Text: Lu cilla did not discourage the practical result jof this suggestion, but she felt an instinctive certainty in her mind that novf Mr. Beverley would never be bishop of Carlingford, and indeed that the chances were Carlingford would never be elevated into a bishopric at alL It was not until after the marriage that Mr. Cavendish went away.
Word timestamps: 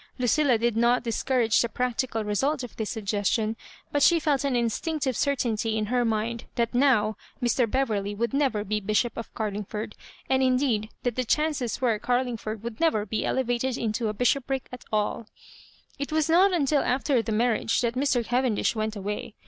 Lu 0.17 0.25
cilla 0.25 0.57
did 0.59 0.75
not 0.75 1.03
discourage 1.03 1.61
the 1.61 1.69
practical 1.69 2.23
result 2.23 2.61
jof 2.61 2.75
this 2.75 2.89
suggestion, 2.89 3.55
but 3.91 4.01
she 4.01 4.19
felt 4.19 4.43
an 4.43 4.55
instinctive 4.55 5.15
certainty 5.15 5.77
in 5.77 5.85
her 5.93 6.03
mind 6.03 6.45
that 6.55 6.71
novf 6.71 7.15
Mr. 7.39 7.69
Beverley 7.69 8.15
would 8.15 8.33
never 8.33 8.63
be 8.63 8.79
bishop 8.79 9.15
of 9.15 9.31
Carlingford, 9.35 9.93
and 10.27 10.41
indeed 10.41 10.89
that 11.03 11.15
the 11.15 11.23
chances 11.23 11.81
were 11.81 11.99
Carlingford 11.99 12.63
would 12.63 12.79
never 12.79 13.05
be 13.05 13.23
elevated 13.27 13.77
into 13.77 14.07
a 14.07 14.13
bishopric 14.15 14.67
at 14.71 14.83
alL 14.91 15.27
It 15.99 16.11
was 16.11 16.27
not 16.27 16.51
until 16.51 16.81
after 16.81 17.21
the 17.21 17.31
marriage 17.31 17.79
that 17.81 17.93
Mr. 17.93 18.25
Cavendish 18.25 18.75
went 18.75 18.95
away. 18.95 19.35